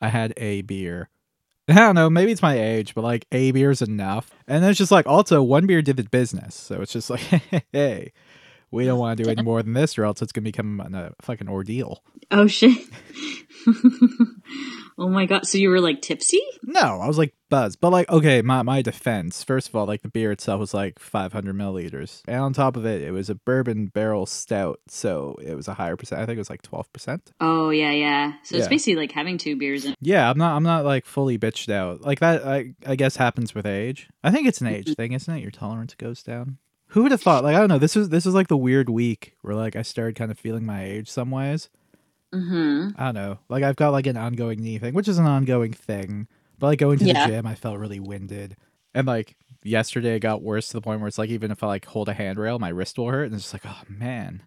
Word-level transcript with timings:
I 0.00 0.08
had 0.08 0.32
a 0.36 0.62
beer. 0.62 1.08
I 1.68 1.74
don't 1.74 1.94
know, 1.94 2.10
maybe 2.10 2.32
it's 2.32 2.42
my 2.42 2.58
age, 2.58 2.94
but 2.94 3.04
like 3.04 3.26
a 3.30 3.52
beer 3.52 3.70
is 3.70 3.80
enough. 3.82 4.32
And 4.48 4.62
then 4.62 4.70
it's 4.70 4.78
just 4.78 4.90
like 4.90 5.06
also 5.06 5.42
one 5.42 5.66
beer 5.66 5.82
did 5.82 5.96
the 5.96 6.02
business. 6.04 6.54
So 6.54 6.80
it's 6.80 6.92
just 6.92 7.10
like, 7.10 7.20
hey, 7.72 8.12
we 8.72 8.84
don't 8.84 8.98
want 8.98 9.18
to 9.18 9.24
do 9.24 9.30
any 9.30 9.42
more 9.42 9.62
than 9.62 9.74
this, 9.74 9.98
or 9.98 10.04
else 10.04 10.22
it's 10.22 10.32
gonna 10.32 10.44
become 10.44 10.80
a 10.80 11.12
fucking 11.20 11.48
ordeal. 11.48 12.02
Oh 12.30 12.46
shit. 12.46 12.76
oh 15.00 15.08
my 15.08 15.26
god. 15.26 15.46
So 15.46 15.58
you 15.58 15.70
were 15.70 15.80
like 15.80 16.02
tipsy? 16.02 16.42
No, 16.62 17.00
I 17.00 17.08
was 17.08 17.18
like 17.18 17.34
buzzed. 17.48 17.80
But 17.80 17.90
like, 17.90 18.08
okay, 18.10 18.42
my 18.42 18.62
my 18.62 18.82
defense. 18.82 19.42
First 19.42 19.68
of 19.68 19.74
all, 19.74 19.86
like 19.86 20.02
the 20.02 20.08
beer 20.08 20.30
itself 20.30 20.60
was 20.60 20.74
like 20.74 20.98
500 20.98 21.56
milliliters, 21.56 22.22
and 22.28 22.40
on 22.40 22.52
top 22.52 22.76
of 22.76 22.86
it, 22.86 23.02
it 23.02 23.10
was 23.10 23.30
a 23.30 23.34
bourbon 23.34 23.86
barrel 23.86 24.26
stout, 24.26 24.78
so 24.86 25.36
it 25.42 25.54
was 25.54 25.66
a 25.66 25.74
higher 25.74 25.96
percent. 25.96 26.20
I 26.20 26.26
think 26.26 26.36
it 26.36 26.40
was 26.40 26.50
like 26.50 26.62
12 26.62 26.92
percent. 26.92 27.32
Oh 27.40 27.70
yeah, 27.70 27.92
yeah. 27.92 28.34
So 28.44 28.56
Yeah. 28.56 28.60
it's 28.60 28.68
basically 28.68 28.96
like 28.96 29.12
having 29.12 29.38
two 29.38 29.56
beers 29.56 29.84
in. 29.84 29.94
Yeah, 30.00 30.30
I'm 30.30 30.38
not. 30.38 30.54
I'm 30.54 30.62
not 30.62 30.84
like 30.84 31.06
fully 31.06 31.38
bitched 31.38 31.72
out. 31.72 32.02
Like 32.02 32.20
that. 32.20 32.46
I 32.46 32.74
I 32.86 32.94
guess 32.94 33.16
happens 33.16 33.54
with 33.54 33.66
age. 33.66 34.08
I 34.22 34.30
think 34.30 34.46
it's 34.46 34.60
an 34.60 34.68
mm-hmm. 34.68 34.76
age 34.76 34.94
thing, 34.94 35.12
isn't 35.12 35.34
it? 35.34 35.40
Your 35.40 35.50
tolerance 35.50 35.94
goes 35.94 36.22
down. 36.22 36.58
Who 36.88 37.04
would 37.04 37.12
have 37.12 37.22
thought? 37.22 37.44
Like 37.44 37.56
I 37.56 37.60
don't 37.60 37.68
know. 37.68 37.78
This 37.78 37.96
is 37.96 38.08
this 38.08 38.26
is 38.26 38.34
like 38.34 38.48
the 38.48 38.56
weird 38.56 38.90
week 38.90 39.34
where 39.42 39.54
like 39.54 39.76
I 39.76 39.82
started 39.82 40.16
kind 40.16 40.30
of 40.30 40.38
feeling 40.38 40.66
my 40.66 40.84
age 40.84 41.08
some 41.08 41.30
ways. 41.30 41.68
Mm-hmm. 42.34 42.90
I 42.96 43.04
don't 43.06 43.14
know. 43.14 43.38
Like 43.48 43.62
I've 43.64 43.76
got 43.76 43.90
like 43.90 44.06
an 44.06 44.16
ongoing 44.16 44.60
knee 44.62 44.78
thing, 44.78 44.94
which 44.94 45.08
is 45.08 45.18
an 45.18 45.26
ongoing 45.26 45.72
thing. 45.72 46.28
But 46.58 46.66
like 46.68 46.78
going 46.78 46.98
to 46.98 47.04
Yeah. 47.06 47.26
the 47.26 47.32
gym, 47.32 47.46
I 47.46 47.54
felt 47.54 47.78
really 47.78 48.00
winded. 48.00 48.56
And 48.94 49.06
like 49.06 49.36
yesterday, 49.62 50.16
it 50.16 50.20
got 50.20 50.42
worse 50.42 50.68
to 50.68 50.72
the 50.74 50.80
point 50.80 51.00
where 51.00 51.08
it's 51.08 51.18
like 51.18 51.30
even 51.30 51.50
if 51.50 51.62
I 51.62 51.66
like 51.68 51.86
hold 51.86 52.08
a 52.08 52.12
handrail, 52.14 52.58
my 52.58 52.68
wrist 52.68 52.98
will 52.98 53.08
hurt, 53.10 53.24
and 53.24 53.34
it's 53.34 53.50
just 53.50 53.54
like, 53.64 53.66
oh 53.66 53.82
man. 53.88 54.42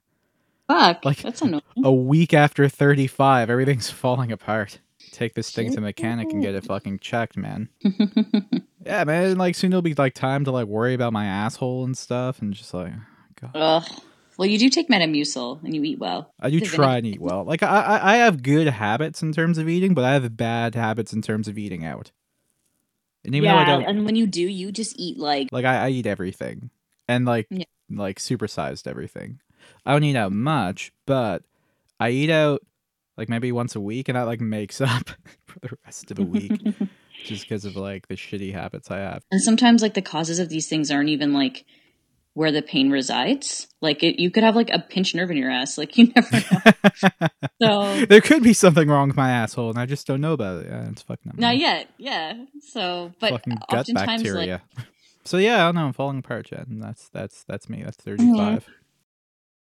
Fuck. 0.68 1.04
Like- 1.06 1.22
that's 1.22 1.42
annoying. 1.42 1.62
A 1.84 1.92
week 1.92 2.34
after 2.34 2.68
thirty 2.70 3.08
five, 3.08 3.50
everything's 3.50 3.90
falling 3.92 4.32
apart. 4.32 4.80
Take 5.12 5.34
this 5.36 5.52
thing 5.52 5.72
to 5.74 5.82
mechanic 5.82 6.32
and 6.32 6.42
get 6.42 6.56
it 6.56 6.64
fucking 6.66 7.00
checked, 7.00 7.36
man. 7.38 7.70
Yeah, 8.86 9.06
man. 9.06 9.38
Like 9.38 9.56
soon 9.56 9.72
it'll 9.72 9.82
be 9.82 9.94
like 9.94 10.14
time 10.14 10.44
to 10.44 10.52
like 10.52 10.68
worry 10.68 10.94
about 10.94 11.14
my 11.14 11.26
asshole 11.26 11.86
and 11.86 11.98
stuff, 11.98 12.42
and 12.42 12.54
just 12.54 12.74
like, 12.74 12.92
God. 13.40 13.52
Ugh. 13.56 13.84
Well, 14.38 14.48
you 14.48 14.58
do 14.58 14.70
take 14.70 14.90
Metamucil 14.90 15.64
and 15.64 15.76
you 15.76 15.84
eat 15.84 16.00
well. 16.00 16.34
I 16.40 16.50
do 16.50 16.60
try 16.60 16.98
and 16.98 17.06
eat 17.06 17.22
well. 17.22 17.44
Like 17.44 17.64
I, 17.64 17.68
I, 17.82 18.14
I 18.14 18.16
have 18.18 18.44
good 18.44 18.68
habits 18.68 19.22
in 19.22 19.32
terms 19.32 19.58
of 19.58 19.70
eating, 19.70 19.94
but 19.94 20.04
I 20.04 20.14
have 20.14 20.36
bad 20.36 20.76
habits 20.76 21.14
in 21.14 21.22
terms 21.22 21.48
of 21.48 21.58
eating 21.58 21.86
out. 21.86 22.12
And 23.26 23.36
even 23.36 23.50
though 23.50 23.56
I 23.56 23.60
yeah, 23.60 23.66
don't, 23.66 23.84
and 23.86 24.06
when 24.06 24.16
you 24.16 24.28
do, 24.28 24.42
you 24.42 24.72
just 24.72 25.00
eat 25.00 25.18
like 25.18 25.50
like 25.52 25.66
I, 25.66 25.86
I 25.86 25.90
eat 25.90 26.06
everything, 26.06 26.72
and 27.08 27.26
like 27.26 27.48
Yeah. 27.50 27.66
like 27.90 28.20
supersized 28.20 28.86
everything. 28.88 29.40
I 29.86 29.94
don't 29.94 30.04
eat 30.04 30.18
out 30.18 30.34
much, 30.34 30.92
but 31.06 31.44
I 32.00 32.10
eat 32.10 32.30
out 32.30 32.62
like 33.16 33.30
maybe 33.30 33.52
once 33.54 33.76
a 33.76 33.80
week, 33.80 34.10
and 34.10 34.18
that 34.18 34.24
like 34.24 34.42
makes 34.42 34.82
up 34.82 35.10
for 35.46 35.60
the 35.60 35.78
rest 35.86 36.12
of 36.12 36.18
the 36.18 36.24
week 36.24 36.60
just 37.24 37.48
because 37.48 37.64
of 37.64 37.78
like 37.78 38.08
the 38.08 38.16
shitty 38.16 38.54
habits 38.54 38.92
I 38.92 38.98
have. 38.98 39.24
And 39.32 39.42
sometimes 39.42 39.82
like 39.82 39.94
the 39.94 40.02
causes 40.02 40.40
of 40.40 40.50
these 40.50 40.68
things 40.68 40.92
aren't 40.92 41.10
even 41.10 41.34
like 41.34 41.66
where 42.34 42.52
the 42.52 42.62
pain 42.62 42.90
resides. 42.90 43.68
Like 43.82 44.04
it, 44.04 44.20
you 44.20 44.32
could 44.32 44.44
have 44.44 44.56
like 44.56 44.70
a 44.72 44.80
pinched 44.80 45.16
nerve 45.16 45.30
in 45.32 45.38
your 45.38 45.52
ass. 45.52 45.78
Like 45.78 45.98
you 45.98 46.12
never 46.16 46.44
know. 47.12 47.28
so 47.62 48.06
there 48.06 48.22
could 48.22 48.44
be 48.44 48.54
something 48.54 48.88
wrong 48.88 49.08
with 49.08 49.18
my 49.18 49.30
asshole, 49.32 49.70
and 49.70 49.80
I 49.80 49.86
just 49.86 50.08
don't 50.08 50.22
know 50.22 50.34
about 50.34 50.64
it. 50.64 50.68
Yeah, 50.70 50.90
it's 50.90 51.02
fucking 51.02 51.34
not 51.36 51.58
yet. 51.58 51.90
Yeah. 51.98 52.46
So, 52.62 53.12
but 53.20 53.32
fucking 53.32 53.58
oftentimes 53.70 54.24
like 54.34 54.62
so 55.26 55.38
yeah, 55.38 55.64
I 55.64 55.66
don't 55.68 55.76
know. 55.76 55.86
I'm 55.86 55.94
falling 55.94 56.20
apart, 56.20 56.48
Jen. 56.48 56.80
That's 56.82 57.10
that's 57.10 57.44
that's 57.44 57.70
me. 57.70 57.84
That's 57.84 57.98
Mm-hmm. 57.98 58.36
35. 58.36 58.68